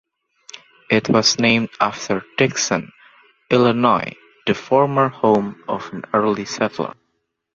It 0.89 1.09
was 1.09 1.37
named 1.37 1.69
after 1.79 2.25
Dixon, 2.35 2.91
Illinois, 3.51 4.15
the 4.47 4.55
former 4.55 5.09
home 5.09 5.63
of 5.67 5.93
an 5.93 6.05
early 6.11 6.45
settler. 6.45 6.95